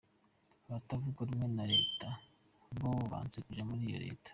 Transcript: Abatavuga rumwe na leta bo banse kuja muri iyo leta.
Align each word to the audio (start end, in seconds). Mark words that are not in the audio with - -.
Abatavuga 0.67 1.19
rumwe 1.27 1.47
na 1.57 1.65
leta 1.73 2.07
bo 2.79 2.91
banse 3.11 3.37
kuja 3.45 3.63
muri 3.67 3.81
iyo 3.89 3.99
leta. 4.05 4.29